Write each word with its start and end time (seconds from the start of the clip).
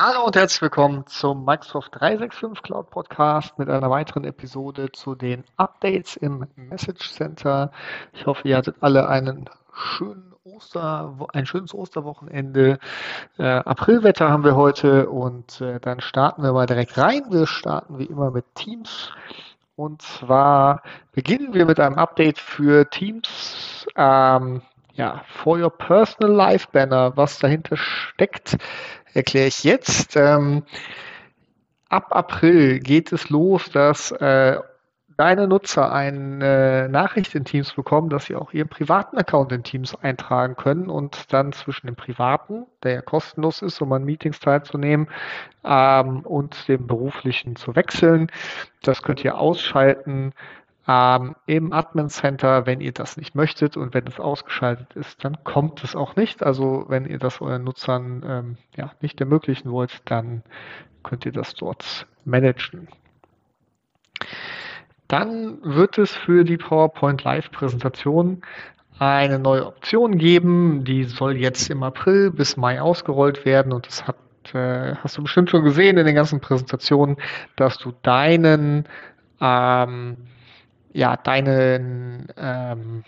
Hallo 0.00 0.26
und 0.26 0.36
herzlich 0.36 0.62
willkommen 0.62 1.04
zum 1.08 1.44
Microsoft 1.44 1.90
365 1.98 2.62
Cloud 2.62 2.88
Podcast 2.88 3.58
mit 3.58 3.68
einer 3.68 3.90
weiteren 3.90 4.22
Episode 4.22 4.92
zu 4.92 5.16
den 5.16 5.42
Updates 5.56 6.14
im 6.14 6.46
Message 6.54 7.10
Center. 7.10 7.72
Ich 8.12 8.24
hoffe, 8.24 8.46
ihr 8.46 8.56
hattet 8.56 8.76
alle 8.78 9.08
einen 9.08 9.50
schönen 9.72 10.34
Oster, 10.44 11.16
ein 11.32 11.46
schönes 11.46 11.74
Osterwochenende. 11.74 12.78
Äh, 13.38 13.42
Aprilwetter 13.42 14.30
haben 14.30 14.44
wir 14.44 14.54
heute 14.54 15.10
und 15.10 15.60
äh, 15.60 15.80
dann 15.80 16.00
starten 16.00 16.44
wir 16.44 16.52
mal 16.52 16.66
direkt 16.66 16.96
rein. 16.96 17.24
Wir 17.30 17.48
starten 17.48 17.98
wie 17.98 18.04
immer 18.04 18.30
mit 18.30 18.44
Teams. 18.54 19.10
Und 19.74 20.02
zwar 20.02 20.84
beginnen 21.10 21.54
wir 21.54 21.66
mit 21.66 21.80
einem 21.80 21.96
Update 21.96 22.38
für 22.38 22.88
Teams. 22.88 23.84
Ähm, 23.96 24.62
ja, 24.98 25.22
for 25.28 25.58
your 25.58 25.70
personal 25.70 26.34
life 26.34 26.68
Banner, 26.72 27.16
was 27.16 27.38
dahinter 27.38 27.76
steckt, 27.76 28.58
erkläre 29.14 29.46
ich 29.46 29.62
jetzt. 29.62 30.16
Ähm, 30.16 30.64
ab 31.88 32.08
April 32.10 32.80
geht 32.80 33.12
es 33.12 33.30
los, 33.30 33.70
dass 33.70 34.10
äh, 34.10 34.58
deine 35.16 35.46
Nutzer 35.46 35.92
eine 35.92 36.44
äh, 36.44 36.88
Nachricht 36.88 37.36
in 37.36 37.44
Teams 37.44 37.72
bekommen, 37.72 38.08
dass 38.08 38.26
sie 38.26 38.34
auch 38.34 38.52
ihren 38.52 38.68
privaten 38.68 39.16
Account 39.16 39.52
in 39.52 39.62
Teams 39.62 39.94
eintragen 39.94 40.56
können 40.56 40.90
und 40.90 41.32
dann 41.32 41.52
zwischen 41.52 41.86
dem 41.86 41.96
privaten, 41.96 42.66
der 42.82 42.94
ja 42.94 43.00
kostenlos 43.00 43.62
ist, 43.62 43.80
um 43.80 43.92
an 43.92 44.04
Meetings 44.04 44.40
teilzunehmen, 44.40 45.08
ähm, 45.64 46.20
und 46.20 46.66
dem 46.66 46.88
beruflichen 46.88 47.54
zu 47.54 47.76
wechseln. 47.76 48.32
Das 48.82 49.02
könnt 49.04 49.24
ihr 49.24 49.38
ausschalten 49.38 50.32
ähm, 50.88 51.36
im 51.44 51.72
Admin 51.74 52.08
Center, 52.08 52.64
wenn 52.64 52.80
ihr 52.80 52.92
das 52.92 53.18
nicht 53.18 53.34
möchtet 53.34 53.76
und 53.76 53.92
wenn 53.92 54.06
es 54.06 54.18
ausgeschaltet 54.18 54.94
ist, 54.96 55.22
dann 55.22 55.44
kommt 55.44 55.84
es 55.84 55.94
auch 55.94 56.16
nicht. 56.16 56.42
Also 56.42 56.86
wenn 56.88 57.04
ihr 57.04 57.18
das 57.18 57.42
euren 57.42 57.62
Nutzern 57.62 58.24
ähm, 58.26 58.56
ja, 58.74 58.92
nicht 59.02 59.20
ermöglichen 59.20 59.70
wollt, 59.70 60.00
dann 60.06 60.42
könnt 61.02 61.26
ihr 61.26 61.32
das 61.32 61.54
dort 61.54 62.06
managen. 62.24 62.88
Dann 65.08 65.58
wird 65.62 65.98
es 65.98 66.12
für 66.12 66.44
die 66.44 66.56
PowerPoint 66.56 67.22
Live 67.22 67.50
Präsentation 67.50 68.42
eine 68.98 69.38
neue 69.38 69.66
Option 69.66 70.16
geben. 70.16 70.84
Die 70.84 71.04
soll 71.04 71.36
jetzt 71.36 71.68
im 71.68 71.82
April 71.82 72.30
bis 72.30 72.56
Mai 72.56 72.80
ausgerollt 72.80 73.44
werden 73.44 73.72
und 73.74 73.86
das 73.86 74.06
hat 74.06 74.16
äh, 74.54 74.94
hast 74.96 75.18
du 75.18 75.22
bestimmt 75.22 75.50
schon 75.50 75.64
gesehen 75.64 75.98
in 75.98 76.06
den 76.06 76.14
ganzen 76.14 76.40
Präsentationen, 76.40 77.18
dass 77.56 77.76
du 77.76 77.92
deinen 78.02 78.88
ähm, 79.42 80.16
ja, 80.92 81.16
deinen, 81.16 82.28
ähm, 82.36 83.04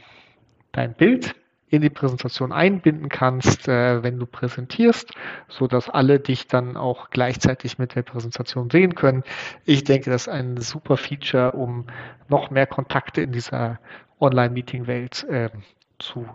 dein 0.72 0.94
Bild 0.94 1.34
in 1.70 1.82
die 1.82 1.90
Präsentation 1.90 2.52
einbinden 2.52 3.08
kannst, 3.08 3.68
äh, 3.68 4.02
wenn 4.02 4.18
du 4.18 4.26
präsentierst, 4.26 5.12
so 5.48 5.68
dass 5.68 5.88
alle 5.88 6.18
dich 6.18 6.48
dann 6.48 6.76
auch 6.76 7.10
gleichzeitig 7.10 7.78
mit 7.78 7.94
der 7.94 8.02
Präsentation 8.02 8.70
sehen 8.70 8.96
können. 8.96 9.22
Ich 9.64 9.84
denke, 9.84 10.10
das 10.10 10.22
ist 10.22 10.28
ein 10.28 10.56
super 10.56 10.96
Feature, 10.96 11.52
um 11.52 11.86
noch 12.28 12.50
mehr 12.50 12.66
Kontakte 12.66 13.22
in 13.22 13.30
dieser 13.32 13.78
Online-Meeting-Welt 14.18 15.24
äh, 15.24 15.50
zu 15.98 16.26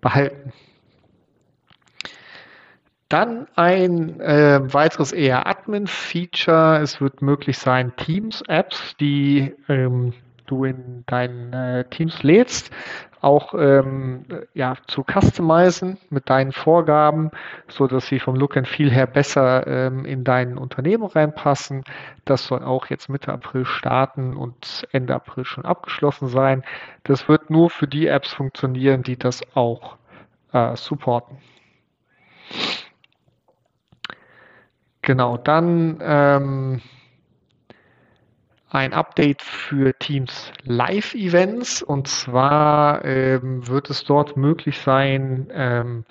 behalten. 0.00 0.52
Dann 3.08 3.46
ein 3.56 4.20
äh, 4.20 4.72
weiteres 4.72 5.12
eher 5.12 5.46
Admin-Feature. 5.46 6.80
Es 6.80 6.98
wird 7.02 7.20
möglich 7.20 7.58
sein, 7.58 7.94
Teams-Apps, 7.96 8.96
die 8.96 9.54
ähm, 9.68 10.14
du 10.52 10.64
in 10.64 11.04
deinen 11.06 11.52
äh, 11.52 11.84
Teams 11.88 12.22
lädst, 12.22 12.70
auch 13.22 13.54
ähm, 13.54 14.24
ja, 14.52 14.74
zu 14.86 15.04
customizen 15.04 15.98
mit 16.10 16.28
deinen 16.28 16.52
Vorgaben, 16.52 17.30
so 17.68 17.86
dass 17.86 18.06
sie 18.06 18.18
vom 18.18 18.34
Look 18.34 18.56
and 18.56 18.68
Feel 18.68 18.90
her 18.90 19.06
besser 19.06 19.66
ähm, 19.66 20.04
in 20.04 20.24
dein 20.24 20.58
Unternehmen 20.58 21.04
reinpassen. 21.04 21.84
Das 22.24 22.46
soll 22.46 22.62
auch 22.62 22.86
jetzt 22.86 23.08
Mitte 23.08 23.32
April 23.32 23.64
starten 23.64 24.36
und 24.36 24.86
Ende 24.92 25.14
April 25.14 25.44
schon 25.44 25.64
abgeschlossen 25.64 26.28
sein. 26.28 26.64
Das 27.04 27.28
wird 27.28 27.48
nur 27.48 27.70
für 27.70 27.86
die 27.86 28.08
Apps 28.08 28.32
funktionieren, 28.32 29.02
die 29.02 29.16
das 29.16 29.40
auch 29.54 29.96
äh, 30.52 30.76
supporten. 30.76 31.38
Genau, 35.00 35.36
dann 35.36 35.98
ähm, 36.02 36.82
ein 38.74 38.92
Update 38.94 39.42
für 39.42 39.92
Teams 39.98 40.52
Live-Events. 40.64 41.82
Und 41.82 42.08
zwar 42.08 43.04
ähm, 43.04 43.66
wird 43.68 43.90
es 43.90 44.04
dort 44.04 44.36
möglich 44.36 44.78
sein, 44.80 45.48
ähm, 45.52 46.04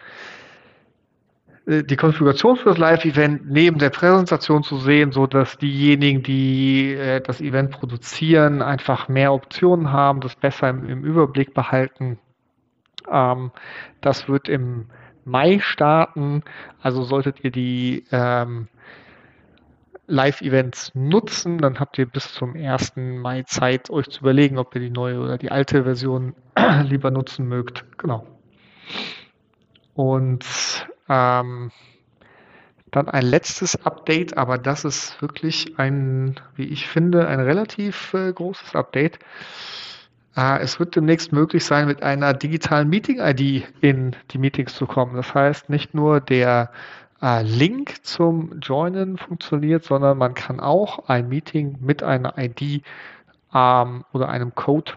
äh, 1.65 1.83
die 1.83 1.95
Konfiguration 1.95 2.57
für 2.57 2.69
das 2.69 2.77
Live-Event 2.77 3.49
neben 3.49 3.79
der 3.79 3.89
Präsentation 3.89 4.63
zu 4.63 4.77
sehen, 4.77 5.11
so 5.11 5.25
dass 5.25 5.57
diejenigen, 5.57 6.21
die 6.21 6.93
äh, 6.93 7.21
das 7.21 7.41
Event 7.41 7.71
produzieren, 7.71 8.61
einfach 8.61 9.07
mehr 9.07 9.33
Optionen 9.33 9.91
haben, 9.91 10.21
das 10.21 10.35
besser 10.35 10.69
im, 10.69 10.87
im 10.87 11.03
Überblick 11.03 11.53
behalten. 11.53 12.19
Ähm, 13.09 13.51
das 14.01 14.27
wird 14.27 14.47
im 14.47 14.85
Mai 15.25 15.59
starten. 15.61 16.43
Also 16.81 17.03
solltet 17.03 17.43
ihr 17.43 17.51
die 17.51 18.05
ähm, 18.11 18.67
Live-Events 20.07 20.91
nutzen. 20.93 21.57
Dann 21.59 21.79
habt 21.79 21.97
ihr 21.97 22.05
bis 22.05 22.33
zum 22.33 22.55
1. 22.55 22.93
Mai 22.95 23.43
Zeit, 23.43 23.89
euch 23.89 24.09
zu 24.09 24.21
überlegen, 24.21 24.57
ob 24.57 24.75
ihr 24.75 24.81
die 24.81 24.89
neue 24.89 25.19
oder 25.19 25.37
die 25.37 25.51
alte 25.51 25.83
Version 25.83 26.35
lieber 26.83 27.11
nutzen 27.11 27.47
mögt. 27.47 27.85
Genau. 27.97 28.25
Und 29.93 30.45
ähm, 31.09 31.71
dann 32.91 33.07
ein 33.07 33.25
letztes 33.25 33.85
Update, 33.85 34.37
aber 34.37 34.57
das 34.57 34.83
ist 34.83 35.21
wirklich 35.21 35.79
ein, 35.79 36.39
wie 36.55 36.65
ich 36.65 36.87
finde, 36.87 37.27
ein 37.27 37.39
relativ 37.39 38.13
äh, 38.13 38.33
großes 38.33 38.75
Update. 38.75 39.19
Äh, 40.35 40.59
es 40.59 40.79
wird 40.79 40.95
demnächst 40.95 41.31
möglich 41.31 41.63
sein, 41.65 41.87
mit 41.87 42.03
einer 42.03 42.33
digitalen 42.33 42.89
Meeting-ID 42.89 43.65
in 43.81 44.15
die 44.31 44.37
Meetings 44.37 44.75
zu 44.75 44.85
kommen. 44.85 45.15
Das 45.15 45.33
heißt, 45.33 45.69
nicht 45.69 45.93
nur 45.93 46.19
der 46.19 46.71
äh, 47.21 47.43
Link 47.43 48.05
zum 48.05 48.59
Joinen 48.59 49.17
funktioniert, 49.17 49.83
sondern 49.83 50.17
man 50.17 50.33
kann 50.33 50.59
auch 50.59 51.07
ein 51.07 51.29
Meeting 51.29 51.77
mit 51.81 52.03
einer 52.03 52.37
ID 52.37 52.83
ähm, 53.53 54.05
oder 54.13 54.29
einem 54.29 54.55
Code 54.55 54.93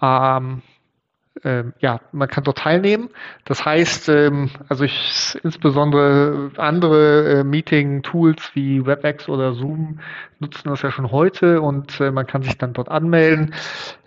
ähm, 0.00 0.62
ähm, 1.44 1.72
ja, 1.78 2.00
man 2.12 2.28
kann 2.28 2.44
dort 2.44 2.58
teilnehmen. 2.58 3.10
Das 3.44 3.64
heißt, 3.64 4.08
ähm, 4.08 4.50
also 4.68 4.84
ich 4.84 5.38
insbesondere 5.44 6.50
andere 6.56 7.40
äh, 7.40 7.44
Meeting-Tools 7.44 8.50
wie 8.54 8.84
WebEx 8.84 9.28
oder 9.28 9.54
Zoom 9.54 10.00
nutzen 10.40 10.68
das 10.68 10.82
ja 10.82 10.90
schon 10.90 11.12
heute 11.12 11.60
und 11.60 12.00
äh, 12.00 12.10
man 12.10 12.26
kann 12.26 12.42
sich 12.42 12.58
dann 12.58 12.72
dort 12.72 12.88
anmelden. 12.88 13.54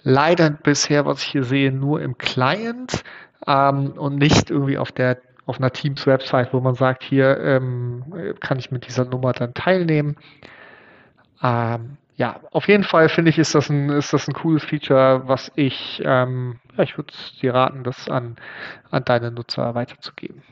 Leider 0.04 0.50
bisher, 0.50 1.06
was 1.06 1.24
ich 1.24 1.30
hier 1.30 1.44
sehe, 1.44 1.72
nur 1.72 2.02
im 2.02 2.18
Client 2.18 3.04
ähm, 3.48 3.94
und 3.94 4.18
nicht 4.18 4.50
irgendwie 4.50 4.78
auf 4.78 4.92
der 4.92 5.18
auf 5.46 5.58
einer 5.58 5.72
Teams-Website, 5.72 6.54
wo 6.54 6.60
man 6.60 6.76
sagt, 6.76 7.04
hier 7.04 7.38
ähm, 7.40 8.36
kann 8.40 8.60
ich 8.60 8.72
mit 8.72 8.88
dieser 8.88 9.06
Nummer 9.06 9.34
dann 9.34 9.54
teilnehmen. 9.54 10.16
Ähm, 11.42 11.98
ja, 12.16 12.40
auf 12.52 12.68
jeden 12.68 12.84
Fall 12.84 13.10
finde 13.10 13.32
ich, 13.32 13.40
ist 13.40 13.56
das 13.56 13.70
ein, 13.70 13.90
ist 13.90 14.14
das 14.14 14.28
ein 14.28 14.34
cooles 14.34 14.64
Feature, 14.64 15.24
was 15.28 15.52
ich, 15.56 16.02
ähm, 16.06 16.60
ja, 16.78 16.84
ich 16.84 16.98
würde 16.98 17.14
dir 17.42 17.54
raten, 17.56 17.84
das 17.84 18.08
an, 18.10 18.36
an 18.92 19.04
deine 19.06 19.32
Nutzer 19.32 19.74
weiterzugeben. 19.74 20.44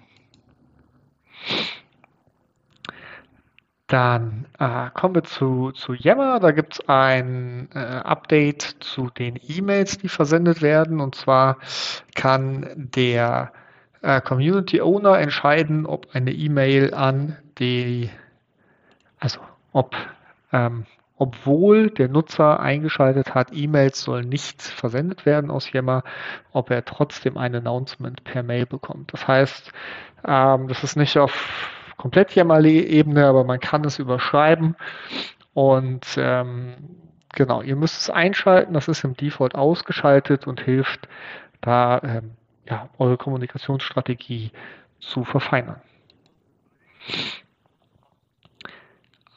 Dann 3.86 4.46
äh, 4.60 4.90
kommen 4.94 5.16
wir 5.16 5.24
zu, 5.24 5.72
zu 5.72 5.94
Yammer. 5.94 6.40
Da 6.40 6.52
gibt 6.52 6.74
es 6.74 6.90
ein 6.90 7.70
äh, 7.74 7.78
Update 7.78 8.78
zu 8.80 9.10
den 9.10 9.40
E-Mails, 9.48 9.98
die 9.98 10.10
versendet 10.10 10.62
werden. 10.62 11.00
Und 11.02 11.16
zwar 11.16 11.58
kann 12.14 12.68
der 12.76 13.52
äh, 14.02 14.22
Community 14.22 14.82
Owner 14.82 15.20
entscheiden, 15.20 15.86
ob 15.86 16.08
eine 16.14 16.32
E-Mail 16.32 16.94
an 16.94 17.38
die, 17.58 18.10
also 19.20 19.40
ob, 19.74 19.96
ähm, 20.52 20.86
obwohl 21.18 21.90
der 21.90 22.08
Nutzer 22.08 22.60
eingeschaltet 22.60 23.36
hat, 23.36 23.50
E-Mails 23.52 24.02
sollen 24.02 24.30
nicht 24.30 24.62
versendet 24.62 25.26
werden 25.26 25.52
aus 25.52 25.72
Yammer, 25.72 26.04
ob 26.54 26.72
er 26.72 26.86
trotzdem 26.86 27.38
ein 27.38 27.56
Announcement 27.56 28.24
per 28.24 28.44
Mail 28.44 28.66
bekommt. 28.66 29.12
Das 29.14 29.28
heißt, 29.28 29.72
ähm, 30.26 30.68
das 30.70 30.84
ist 30.84 30.96
nicht 30.96 31.18
auf 31.18 31.70
komplett 31.98 32.34
Yammer-Ebene, 32.36 33.26
aber 33.26 33.44
man 33.44 33.60
kann 33.60 33.84
es 33.84 34.00
überschreiben 34.00 34.76
und 35.54 36.06
ähm, 36.18 36.76
genau, 37.36 37.62
ihr 37.62 37.76
müsst 37.76 38.02
es 38.02 38.10
einschalten, 38.10 38.74
das 38.74 38.88
ist 38.88 39.04
im 39.04 39.16
Default 39.16 39.56
ausgeschaltet 39.56 40.48
und 40.48 40.62
hilft 40.62 41.10
da 41.60 42.00
ähm, 42.02 42.32
ja, 42.70 42.90
eure 42.98 43.18
Kommunikationsstrategie 43.18 44.52
zu 45.00 45.24
verfeinern. 45.24 45.82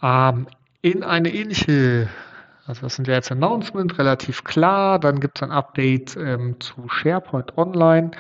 Ähm, 0.02 0.46
in 0.82 1.04
eine 1.04 1.32
ähnliche, 1.32 2.08
also 2.66 2.82
das 2.82 2.96
sind 2.96 3.08
ja 3.08 3.14
jetzt 3.14 3.30
Announcement, 3.30 3.98
relativ 3.98 4.44
klar, 4.44 4.98
dann 4.98 5.20
gibt 5.20 5.38
es 5.38 5.42
ein 5.42 5.52
Update 5.52 6.16
ähm, 6.16 6.60
zu 6.60 6.88
SharePoint 6.88 7.56
Online. 7.56 8.10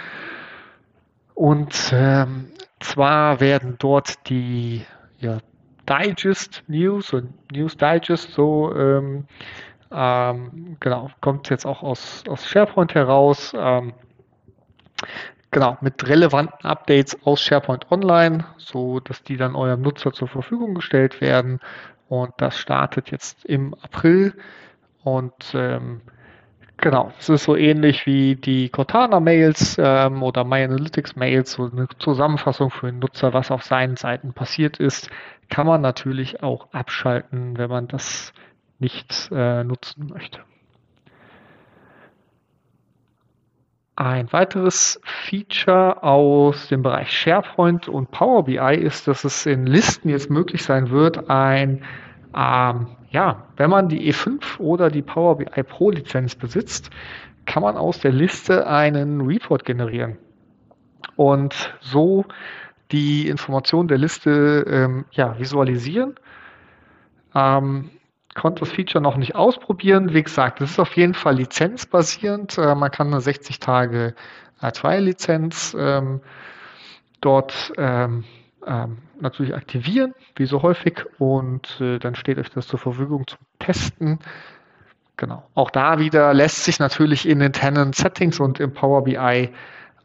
Und 1.34 1.92
ähm, 1.92 2.50
zwar 2.80 3.40
werden 3.40 3.76
dort 3.78 4.28
die 4.28 4.84
ja, 5.18 5.38
Digest 5.88 6.62
News 6.68 7.12
und 7.12 7.32
News 7.50 7.76
Digest 7.76 8.32
so 8.32 8.74
ähm, 8.74 9.24
ähm, 9.90 10.76
genau 10.80 11.10
kommt 11.20 11.50
jetzt 11.50 11.66
auch 11.66 11.82
aus, 11.82 12.24
aus 12.28 12.46
SharePoint 12.46 12.94
heraus. 12.94 13.52
Genau 15.50 15.76
mit 15.80 16.08
relevanten 16.08 16.64
Updates 16.64 17.18
aus 17.24 17.42
SharePoint 17.42 17.90
Online, 17.90 18.46
so 18.56 19.00
dass 19.00 19.22
die 19.22 19.36
dann 19.36 19.54
eurem 19.54 19.82
Nutzer 19.82 20.12
zur 20.12 20.28
Verfügung 20.28 20.74
gestellt 20.74 21.20
werden. 21.20 21.60
Und 22.08 22.32
das 22.38 22.56
startet 22.58 23.10
jetzt 23.10 23.44
im 23.44 23.74
April 23.74 24.34
und 25.02 25.54
ähm, 25.54 26.00
Genau, 26.82 27.12
es 27.16 27.28
ist 27.28 27.44
so 27.44 27.54
ähnlich 27.54 28.06
wie 28.06 28.34
die 28.34 28.68
Cortana-Mails 28.68 29.76
ähm, 29.78 30.20
oder 30.24 30.42
MyAnalytics-Mails, 30.42 31.52
so 31.52 31.70
eine 31.70 31.86
Zusammenfassung 32.00 32.70
für 32.70 32.86
den 32.86 32.98
Nutzer, 32.98 33.32
was 33.32 33.52
auf 33.52 33.62
seinen 33.62 33.96
Seiten 33.96 34.32
passiert 34.32 34.80
ist, 34.80 35.08
kann 35.48 35.68
man 35.68 35.80
natürlich 35.80 36.42
auch 36.42 36.72
abschalten, 36.72 37.56
wenn 37.56 37.70
man 37.70 37.86
das 37.86 38.32
nicht 38.80 39.30
äh, 39.30 39.62
nutzen 39.62 40.08
möchte. 40.08 40.40
Ein 43.94 44.32
weiteres 44.32 45.00
Feature 45.04 46.02
aus 46.02 46.68
dem 46.68 46.82
Bereich 46.82 47.10
SharePoint 47.10 47.88
und 47.88 48.10
Power 48.10 48.44
BI 48.44 48.74
ist, 48.74 49.06
dass 49.06 49.24
es 49.24 49.44
in 49.44 49.66
Listen 49.66 50.08
jetzt 50.08 50.30
möglich 50.30 50.62
sein 50.62 50.90
wird, 50.90 51.28
ein 51.28 51.84
ähm, 52.34 52.86
ja, 53.10 53.44
wenn 53.56 53.68
man 53.68 53.88
die 53.88 54.10
E5 54.10 54.58
oder 54.58 54.90
die 54.90 55.02
Power 55.02 55.36
BI 55.36 55.62
Pro 55.62 55.90
Lizenz 55.90 56.34
besitzt, 56.34 56.90
kann 57.44 57.62
man 57.62 57.76
aus 57.76 58.00
der 58.00 58.12
Liste 58.12 58.66
einen 58.66 59.20
Report 59.20 59.64
generieren 59.64 60.16
und 61.16 61.74
so 61.80 62.24
die 62.90 63.28
Information 63.28 63.88
der 63.88 63.98
Liste 63.98 64.64
ähm, 64.68 65.04
ja, 65.12 65.38
visualisieren. 65.38 66.14
Ähm, 67.34 67.90
konnte 68.34 68.60
das 68.60 68.72
Feature 68.72 69.02
noch 69.02 69.16
nicht 69.16 69.34
ausprobieren. 69.34 70.14
Wie 70.14 70.22
gesagt, 70.22 70.60
es 70.60 70.72
ist 70.72 70.78
auf 70.78 70.96
jeden 70.96 71.14
Fall 71.14 71.36
lizenzbasierend. 71.36 72.58
Äh, 72.58 72.74
man 72.74 72.90
kann 72.90 73.08
eine 73.08 73.20
60 73.20 73.60
Tage 73.60 74.14
R2-Lizenz 74.60 75.76
ähm, 75.78 76.20
dort 77.20 77.72
ähm, 77.76 78.24
ähm, 78.66 78.98
natürlich 79.20 79.54
aktivieren, 79.54 80.14
wie 80.36 80.46
so 80.46 80.62
häufig, 80.62 81.04
und 81.18 81.80
äh, 81.80 81.98
dann 81.98 82.14
steht 82.14 82.38
euch 82.38 82.50
das 82.50 82.66
zur 82.66 82.78
Verfügung 82.78 83.26
zum 83.26 83.38
Testen. 83.58 84.18
Genau. 85.16 85.44
Auch 85.54 85.70
da 85.70 85.98
wieder 85.98 86.32
lässt 86.34 86.64
sich 86.64 86.78
natürlich 86.78 87.28
in 87.28 87.38
den 87.38 87.52
Tenant 87.52 87.94
Settings 87.94 88.40
und 88.40 88.60
im 88.60 88.72
Power 88.72 89.04
BI, 89.04 89.16
äh, 89.16 89.50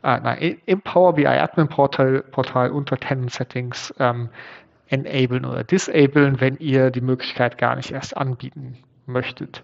nein, 0.03 0.57
im 0.65 0.81
Power 0.81 1.13
BI 1.13 1.25
Admin 1.27 1.68
Portal, 1.68 2.23
Portal 2.31 2.71
unter 2.71 2.97
Tenant 2.97 3.31
Settings 3.31 3.94
ähm, 4.00 4.30
enablen 4.89 5.45
oder 5.45 5.63
disablen, 5.63 6.39
wenn 6.39 6.57
ihr 6.57 6.92
die 6.92 7.01
Möglichkeit 7.01 7.57
gar 7.57 7.75
nicht 7.75 7.92
erst 7.92 8.16
anbieten 8.16 8.78
möchtet. 9.06 9.63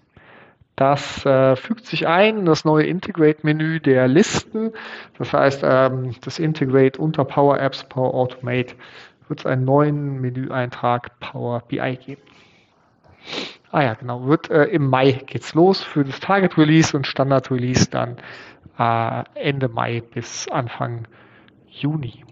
Das 0.76 1.24
äh, 1.24 1.54
fügt 1.54 1.86
sich 1.86 2.08
ein 2.08 2.38
in 2.38 2.44
das 2.46 2.64
neue 2.64 2.86
Integrate-Menü 2.86 3.78
der 3.78 4.08
Listen. 4.08 4.72
Das 5.18 5.32
heißt, 5.32 5.62
ähm, 5.64 6.16
das 6.22 6.40
Integrate 6.40 7.00
unter 7.00 7.24
Power 7.24 7.60
Apps, 7.60 7.84
Power 7.84 8.12
Automate 8.14 8.74
wird 9.28 9.40
es 9.40 9.46
einen 9.46 9.64
neuen 9.64 10.20
Menüeintrag 10.20 11.18
Power 11.20 11.60
BI 11.60 11.96
geben. 12.04 12.22
Ah 13.70 13.82
ja, 13.82 13.94
genau. 13.94 14.26
Wird 14.26 14.50
äh, 14.50 14.64
im 14.64 14.88
Mai 14.88 15.12
geht's 15.26 15.54
los 15.54 15.82
für 15.82 16.04
das 16.04 16.20
Target 16.20 16.58
Release 16.58 16.96
und 16.96 17.06
Standard 17.06 17.50
Release 17.50 17.88
dann 17.88 18.16
äh, 18.78 19.24
Ende 19.34 19.68
Mai 19.68 20.00
bis 20.00 20.48
Anfang 20.48 21.06
Juni. 21.68 22.24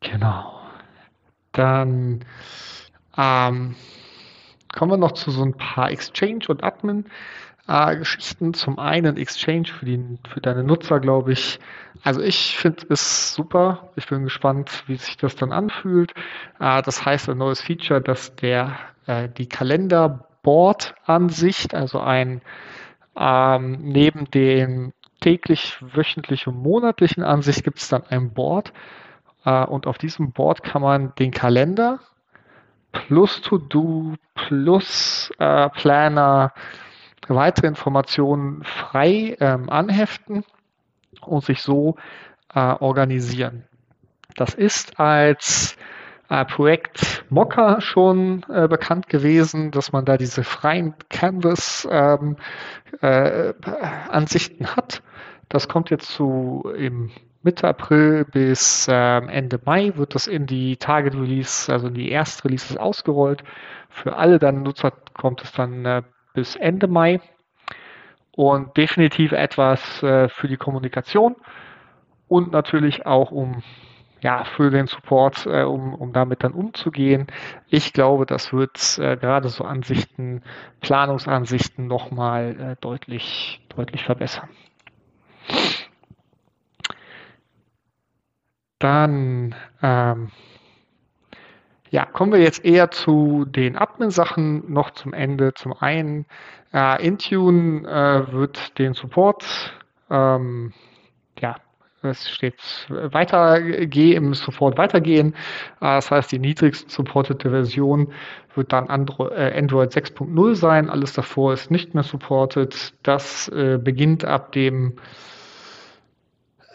Genau. 0.00 0.60
Dann 1.52 2.24
ähm, 3.16 3.76
kommen 4.72 4.92
wir 4.92 4.96
noch 4.96 5.12
zu 5.12 5.30
so 5.30 5.42
ein 5.42 5.56
paar 5.56 5.90
Exchange 5.90 6.46
und 6.48 6.64
Admin 6.64 7.06
äh. 7.66 8.54
Zum 8.54 8.78
einen 8.78 9.16
Exchange 9.16 9.68
für, 9.68 9.84
die, 9.84 10.18
für 10.28 10.40
deine 10.40 10.64
Nutzer, 10.64 11.00
glaube 11.00 11.32
ich. 11.32 11.60
Also 12.02 12.20
ich 12.20 12.56
finde 12.56 12.86
es 12.88 13.34
super. 13.34 13.90
Ich 13.96 14.06
bin 14.08 14.24
gespannt, 14.24 14.84
wie 14.86 14.96
sich 14.96 15.16
das 15.16 15.36
dann 15.36 15.52
anfühlt. 15.52 16.12
Äh, 16.58 16.82
das 16.82 17.04
heißt 17.04 17.28
ein 17.28 17.38
neues 17.38 17.60
Feature, 17.60 18.00
dass 18.00 18.34
der 18.36 18.76
äh, 19.06 19.28
die 19.28 19.48
Kalenderboard-Ansicht, 19.48 21.74
also 21.74 22.00
ein 22.00 22.40
ähm, 23.16 23.78
neben 23.82 24.30
dem 24.30 24.92
täglich, 25.20 25.76
wöchentlich 25.80 26.46
und 26.46 26.56
monatlichen 26.56 27.22
Ansicht 27.22 27.62
gibt 27.62 27.78
es 27.78 27.88
dann 27.88 28.04
ein 28.08 28.32
Board. 28.32 28.72
Äh, 29.44 29.64
und 29.64 29.86
auf 29.86 29.98
diesem 29.98 30.32
Board 30.32 30.62
kann 30.62 30.82
man 30.82 31.14
den 31.16 31.30
Kalender 31.30 32.00
plus 32.92 33.40
To-Do 33.42 34.14
plus 34.34 35.32
äh, 35.38 35.68
Planner 35.70 36.52
weitere 37.28 37.68
Informationen 37.68 38.64
frei 38.64 39.36
ähm, 39.38 39.70
anheften 39.70 40.44
und 41.20 41.44
sich 41.44 41.62
so 41.62 41.96
äh, 42.52 42.58
organisieren. 42.58 43.64
Das 44.36 44.54
ist 44.54 44.98
als 44.98 45.76
Projekt 46.46 47.24
Mocha 47.28 47.80
schon 47.80 48.46
äh, 48.48 48.68
bekannt 48.68 49.08
gewesen, 49.08 49.72
dass 49.72 49.90
man 49.90 50.04
da 50.04 50.16
diese 50.16 50.44
freien 50.44 50.94
Canvas-Ansichten 51.08 52.36
ähm, 53.02 54.66
äh, 54.66 54.68
hat. 54.68 55.02
Das 55.48 55.66
kommt 55.66 55.90
jetzt 55.90 56.06
zu 56.12 56.72
im 56.76 57.10
Mitte 57.42 57.66
April 57.66 58.26
bis 58.26 58.86
ähm, 58.90 59.28
Ende 59.28 59.58
Mai 59.64 59.92
wird 59.96 60.14
das 60.14 60.26
in 60.26 60.46
die 60.46 60.76
Target 60.76 61.14
Release, 61.14 61.72
also 61.72 61.88
in 61.88 61.94
die 61.94 62.10
Erstreleases 62.10 62.76
ausgerollt. 62.76 63.42
Für 63.88 64.16
alle 64.16 64.38
dann 64.38 64.62
Nutzer 64.62 64.92
kommt 65.14 65.42
es 65.42 65.52
dann 65.52 65.84
äh, 65.86 66.02
bis 66.34 66.56
Ende 66.56 66.86
Mai 66.86 67.20
und 68.32 68.76
definitiv 68.76 69.32
etwas 69.32 70.02
äh, 70.02 70.28
für 70.28 70.48
die 70.48 70.58
Kommunikation 70.58 71.36
und 72.28 72.52
natürlich 72.52 73.06
auch 73.06 73.30
um 73.30 73.62
ja, 74.22 74.44
für 74.44 74.70
den 74.70 74.86
Support, 74.86 75.46
äh, 75.46 75.62
um, 75.62 75.94
um 75.94 76.12
damit 76.12 76.44
dann 76.44 76.52
umzugehen. 76.52 77.26
Ich 77.68 77.92
glaube, 77.92 78.26
das 78.26 78.52
wird 78.52 78.98
äh, 78.98 79.16
gerade 79.16 79.48
so 79.48 79.64
Ansichten, 79.64 80.42
Planungsansichten 80.80 81.86
nochmal 81.86 82.60
äh, 82.60 82.76
deutlich, 82.80 83.62
deutlich 83.74 84.04
verbessern. 84.04 84.48
Dann 88.80 89.54
ähm, 89.82 90.30
ja, 91.90 92.04
kommen 92.06 92.32
wir 92.32 92.40
jetzt 92.40 92.64
eher 92.64 92.90
zu 92.90 93.44
den 93.44 93.76
Admin-Sachen 93.76 94.72
noch 94.72 94.90
zum 94.90 95.12
Ende. 95.12 95.54
Zum 95.54 95.72
einen, 95.72 96.26
äh, 96.72 97.04
Intune 97.04 97.86
äh, 97.88 98.32
wird 98.32 98.78
den 98.78 98.94
Support, 98.94 99.72
ähm, 100.08 100.72
ja, 101.40 101.56
es 102.02 102.30
steht 102.30 102.86
weiter, 102.88 103.60
geh 103.60 104.14
im 104.14 104.32
Support 104.34 104.78
weitergehen. 104.78 105.34
Äh, 105.80 105.96
das 105.96 106.10
heißt, 106.10 106.32
die 106.32 106.38
niedrigst 106.38 106.90
supportete 106.90 107.50
Version 107.50 108.12
wird 108.54 108.72
dann 108.72 108.88
Android, 108.88 109.32
äh, 109.32 109.58
Android 109.58 109.92
6.0 109.92 110.54
sein. 110.54 110.88
Alles 110.88 111.12
davor 111.12 111.52
ist 111.52 111.70
nicht 111.70 111.94
mehr 111.94 112.04
supported. 112.04 112.94
Das 113.02 113.48
äh, 113.48 113.78
beginnt 113.78 114.24
ab 114.24 114.52
dem 114.52 114.96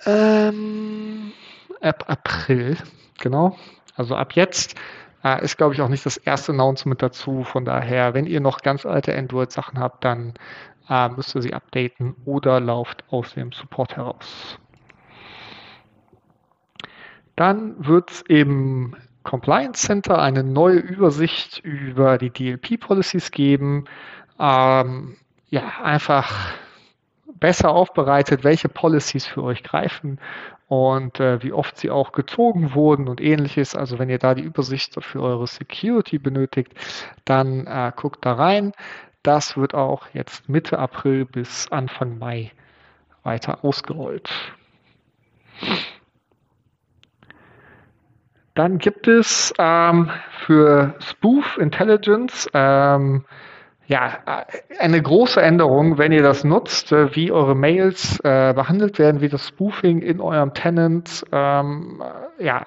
ähm, 0.05 1.24
ab 1.81 2.05
April, 2.07 2.77
genau. 3.19 3.57
Also 3.95 4.15
ab 4.15 4.33
jetzt 4.33 4.75
äh, 5.23 5.43
ist, 5.43 5.57
glaube 5.57 5.73
ich, 5.73 5.81
auch 5.81 5.89
nicht 5.89 6.05
das 6.05 6.17
erste 6.17 6.51
Announcement 6.51 7.01
dazu. 7.01 7.43
Von 7.43 7.65
daher, 7.65 8.13
wenn 8.13 8.25
ihr 8.25 8.39
noch 8.39 8.59
ganz 8.59 8.85
alte 8.85 9.17
Android-Sachen 9.17 9.79
habt, 9.79 10.03
dann 10.05 10.33
äh, 10.89 11.09
müsst 11.09 11.35
ihr 11.35 11.41
sie 11.41 11.53
updaten 11.53 12.15
oder 12.25 12.59
lauft 12.59 13.03
aus 13.09 13.33
dem 13.33 13.51
Support 13.51 13.97
heraus. 13.97 14.59
Dann 17.35 17.85
wird 17.85 18.11
es 18.11 18.21
im 18.21 18.95
Compliance 19.23 19.85
Center 19.85 20.19
eine 20.19 20.43
neue 20.43 20.77
Übersicht 20.77 21.59
über 21.59 22.17
die 22.17 22.29
DLP-Policies 22.29 23.31
geben. 23.31 23.85
Ähm, 24.39 25.17
ja, 25.49 25.63
einfach 25.83 26.53
besser 27.39 27.71
aufbereitet, 27.71 28.43
welche 28.43 28.69
Policies 28.69 29.25
für 29.25 29.43
euch 29.43 29.63
greifen 29.63 30.19
und 30.67 31.19
äh, 31.19 31.43
wie 31.43 31.53
oft 31.53 31.77
sie 31.77 31.91
auch 31.91 32.11
gezogen 32.11 32.73
wurden 32.73 33.07
und 33.07 33.21
ähnliches. 33.21 33.75
Also 33.75 33.99
wenn 33.99 34.09
ihr 34.09 34.17
da 34.17 34.33
die 34.33 34.43
Übersicht 34.43 34.95
für 35.03 35.21
eure 35.21 35.47
Security 35.47 36.17
benötigt, 36.17 36.73
dann 37.23 37.67
äh, 37.67 37.91
guckt 37.95 38.25
da 38.25 38.33
rein. 38.33 38.73
Das 39.23 39.57
wird 39.57 39.73
auch 39.73 40.07
jetzt 40.13 40.49
Mitte 40.49 40.79
April 40.79 41.25
bis 41.25 41.71
Anfang 41.71 42.17
Mai 42.17 42.51
weiter 43.23 43.63
ausgerollt. 43.63 44.29
Dann 48.53 48.77
gibt 48.77 49.07
es 49.07 49.53
ähm, 49.57 50.09
für 50.45 50.95
Spoof 50.99 51.57
Intelligence 51.57 52.49
ähm, 52.53 53.25
ja, 53.87 54.45
eine 54.79 55.01
große 55.01 55.41
Änderung, 55.41 55.97
wenn 55.97 56.11
ihr 56.11 56.23
das 56.23 56.43
nutzt, 56.43 56.91
äh, 56.91 57.15
wie 57.15 57.31
eure 57.31 57.55
Mails 57.55 58.19
äh, 58.23 58.53
behandelt 58.53 58.97
werden, 58.97 59.21
wie 59.21 59.29
das 59.29 59.47
Spoofing 59.47 60.01
in 60.01 60.19
eurem 60.19 60.53
Tenant 60.53 61.23
ähm, 61.31 62.01
ja, 62.39 62.65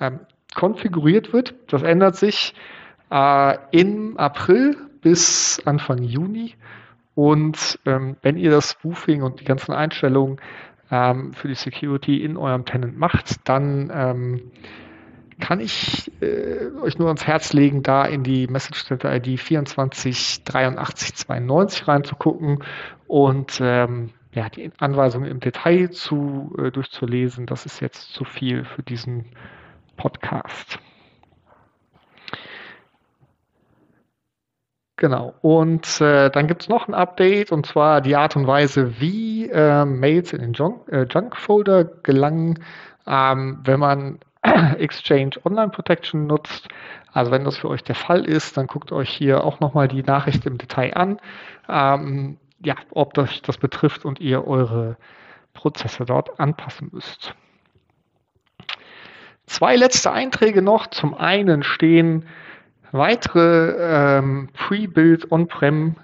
ähm, 0.00 0.20
konfiguriert 0.54 1.32
wird. 1.32 1.54
Das 1.68 1.82
ändert 1.82 2.16
sich 2.16 2.54
äh, 3.10 3.56
im 3.70 4.16
April 4.16 4.76
bis 5.02 5.60
Anfang 5.66 6.02
Juni. 6.02 6.54
Und 7.14 7.78
ähm, 7.84 8.16
wenn 8.22 8.36
ihr 8.36 8.50
das 8.50 8.70
Spoofing 8.70 9.22
und 9.22 9.40
die 9.40 9.44
ganzen 9.44 9.72
Einstellungen 9.72 10.40
ähm, 10.90 11.34
für 11.34 11.48
die 11.48 11.54
Security 11.54 12.24
in 12.24 12.36
eurem 12.36 12.64
Tenant 12.64 12.98
macht, 12.98 13.48
dann 13.48 13.90
ähm, 13.92 14.50
kann 15.40 15.60
ich 15.60 16.10
äh, 16.22 16.70
euch 16.82 16.98
nur 16.98 17.08
ans 17.08 17.26
Herz 17.26 17.52
legen, 17.52 17.82
da 17.82 18.04
in 18.04 18.22
die 18.22 18.46
Message 18.46 18.84
Center 18.84 19.12
ID 19.14 19.40
248392 19.40 21.88
reinzugucken 21.88 22.62
und 23.06 23.60
ähm, 23.62 24.10
ja, 24.32 24.48
die 24.48 24.70
Anweisungen 24.78 25.28
im 25.28 25.40
Detail 25.40 25.90
zu, 25.90 26.54
äh, 26.58 26.70
durchzulesen. 26.70 27.46
Das 27.46 27.66
ist 27.66 27.80
jetzt 27.80 28.12
zu 28.12 28.24
viel 28.24 28.64
für 28.64 28.82
diesen 28.82 29.26
Podcast. 29.96 30.78
Genau. 35.00 35.32
Und 35.40 36.00
äh, 36.02 36.30
dann 36.30 36.46
gibt 36.46 36.62
es 36.62 36.68
noch 36.68 36.86
ein 36.86 36.94
Update 36.94 37.52
und 37.52 37.64
zwar 37.64 38.02
die 38.02 38.16
Art 38.16 38.36
und 38.36 38.46
Weise, 38.46 39.00
wie 39.00 39.48
äh, 39.48 39.86
Mails 39.86 40.34
in 40.34 40.52
den 40.52 40.54
äh, 40.88 41.04
Junk-Folder 41.04 41.84
gelangen, 41.84 42.62
ähm, 43.06 43.60
wenn 43.64 43.80
man 43.80 44.18
Exchange 44.78 45.32
Online 45.44 45.70
Protection 45.70 46.26
nutzt. 46.26 46.68
Also 47.12 47.30
wenn 47.30 47.44
das 47.44 47.58
für 47.58 47.68
euch 47.68 47.82
der 47.82 47.94
Fall 47.94 48.24
ist, 48.24 48.56
dann 48.56 48.66
guckt 48.66 48.92
euch 48.92 49.10
hier 49.10 49.44
auch 49.44 49.60
nochmal 49.60 49.88
die 49.88 50.02
Nachricht 50.02 50.46
im 50.46 50.58
Detail 50.58 50.94
an, 50.94 51.20
ähm, 51.68 52.38
ja, 52.62 52.74
ob 52.90 53.14
das 53.14 53.42
das 53.42 53.58
betrifft 53.58 54.04
und 54.04 54.20
ihr 54.20 54.46
eure 54.46 54.96
Prozesse 55.54 56.04
dort 56.04 56.38
anpassen 56.38 56.90
müsst. 56.92 57.34
Zwei 59.46 59.76
letzte 59.76 60.12
Einträge 60.12 60.62
noch. 60.62 60.86
Zum 60.86 61.14
einen 61.14 61.62
stehen 61.62 62.26
weitere 62.92 64.18
ähm, 64.18 64.48
Pre-Build 64.52 65.32
On-Prem 65.32 65.96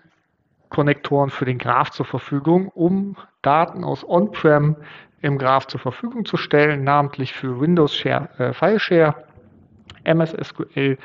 Konnektoren 0.69 1.31
für 1.31 1.45
den 1.45 1.59
Graph 1.59 1.91
zur 1.91 2.07
Verfügung, 2.07 2.69
um 2.69 3.17
Daten 3.43 3.85
aus 3.85 4.07
On-Prem 4.07 4.77
im 5.23 5.39
Graph 5.39 5.67
zur 5.67 5.81
Verfügung 5.81 6.25
zu 6.25 6.37
stellen, 6.37 6.85
namentlich 6.85 7.33
für 7.33 7.61
Windows 7.61 7.95
Share, 7.95 8.29
äh, 8.39 8.53
File 8.53 8.79
Share, 8.79 9.15
MS 10.05 10.37
SQL, 10.43 10.99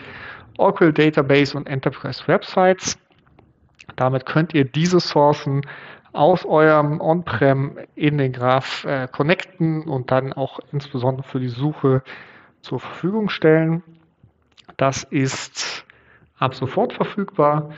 Oracle 0.58 0.94
Database 0.94 1.58
und 1.58 1.68
Enterprise 1.68 2.28
Websites. 2.28 2.98
Damit 3.96 4.26
könnt 4.26 4.54
ihr 4.54 4.66
diese 4.66 5.00
Sourcen 5.00 5.62
aus 6.14 6.46
eurem 6.46 7.00
On-Prem 7.00 7.78
in 7.96 8.18
den 8.18 8.34
Graph 8.34 8.84
äh, 8.86 9.08
connecten 9.08 9.84
und 9.84 10.12
dann 10.12 10.34
auch 10.34 10.60
insbesondere 10.72 11.24
für 11.24 11.40
die 11.40 11.48
Suche 11.48 12.04
zur 12.62 12.80
Verfügung 12.80 13.30
stellen. 13.30 13.82
Das 14.78 15.04
ist 15.04 15.86
ab 16.38 16.54
sofort 16.54 16.94
verfügbar. 16.94 17.72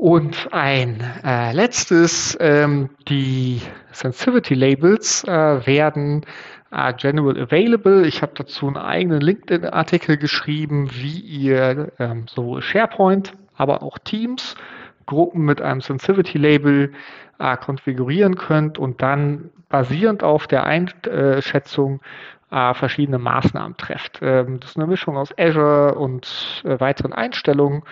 Und 0.00 0.48
ein 0.50 1.04
äh, 1.22 1.52
letztes, 1.52 2.34
ähm, 2.40 2.88
die 3.06 3.60
Sensitivity 3.92 4.54
Labels 4.54 5.24
äh, 5.24 5.66
werden 5.66 6.24
äh, 6.72 6.94
general 6.94 7.38
available. 7.38 8.06
Ich 8.06 8.22
habe 8.22 8.32
dazu 8.34 8.66
einen 8.66 8.78
eigenen 8.78 9.20
LinkedIn-Artikel 9.20 10.16
geschrieben, 10.16 10.88
wie 10.94 11.20
ihr 11.20 11.92
ähm, 11.98 12.24
sowohl 12.30 12.62
SharePoint, 12.62 13.34
aber 13.56 13.82
auch 13.82 13.98
Teams, 13.98 14.54
Gruppen 15.04 15.44
mit 15.44 15.60
einem 15.60 15.82
Sensitivity-Label 15.82 16.94
äh, 17.38 17.56
konfigurieren 17.58 18.36
könnt 18.36 18.78
und 18.78 19.02
dann 19.02 19.50
basierend 19.68 20.22
auf 20.22 20.46
der 20.46 20.64
Einschätzung 20.64 22.00
äh, 22.50 22.72
verschiedene 22.72 23.18
Maßnahmen 23.18 23.76
trefft. 23.76 24.20
Ähm, 24.22 24.60
das 24.60 24.70
ist 24.70 24.76
eine 24.78 24.86
Mischung 24.86 25.18
aus 25.18 25.34
Azure 25.38 25.94
und 25.94 26.62
äh, 26.64 26.80
weiteren 26.80 27.12
Einstellungen. 27.12 27.82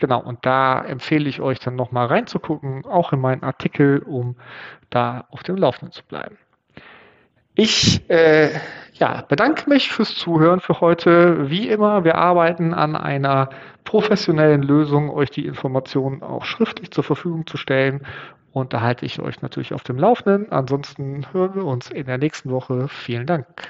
Genau, 0.00 0.18
und 0.18 0.46
da 0.46 0.82
empfehle 0.82 1.28
ich 1.28 1.42
euch 1.42 1.58
dann 1.58 1.76
nochmal 1.76 2.06
reinzugucken, 2.06 2.86
auch 2.86 3.12
in 3.12 3.20
meinen 3.20 3.42
Artikel, 3.42 3.98
um 3.98 4.34
da 4.88 5.26
auf 5.28 5.42
dem 5.42 5.56
Laufenden 5.56 5.92
zu 5.92 6.02
bleiben. 6.04 6.38
Ich 7.54 8.08
äh, 8.08 8.48
ja, 8.94 9.22
bedanke 9.28 9.68
mich 9.68 9.92
fürs 9.92 10.14
Zuhören 10.14 10.60
für 10.60 10.80
heute. 10.80 11.50
Wie 11.50 11.68
immer, 11.68 12.02
wir 12.04 12.14
arbeiten 12.14 12.72
an 12.72 12.96
einer 12.96 13.50
professionellen 13.84 14.62
Lösung, 14.62 15.10
euch 15.10 15.30
die 15.30 15.44
Informationen 15.44 16.22
auch 16.22 16.46
schriftlich 16.46 16.90
zur 16.92 17.04
Verfügung 17.04 17.46
zu 17.46 17.58
stellen. 17.58 18.06
Und 18.52 18.72
da 18.72 18.80
halte 18.80 19.04
ich 19.04 19.20
euch 19.20 19.42
natürlich 19.42 19.74
auf 19.74 19.82
dem 19.82 19.98
Laufenden. 19.98 20.50
Ansonsten 20.50 21.26
hören 21.32 21.54
wir 21.56 21.66
uns 21.66 21.90
in 21.90 22.06
der 22.06 22.16
nächsten 22.16 22.50
Woche. 22.50 22.88
Vielen 22.88 23.26
Dank. 23.26 23.68